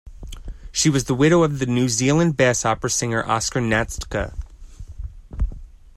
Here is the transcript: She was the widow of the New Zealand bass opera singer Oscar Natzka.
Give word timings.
She 0.71 0.89
was 0.89 1.03
the 1.03 1.13
widow 1.13 1.43
of 1.43 1.59
the 1.59 1.67
New 1.67 1.87
Zealand 1.87 2.35
bass 2.35 2.65
opera 2.65 2.89
singer 2.89 3.23
Oscar 3.23 3.61
Natzka. 3.61 4.33